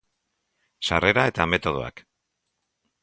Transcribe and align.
Sarrera 0.89 1.25
eta 1.33 1.47
metodoak. 1.55 2.05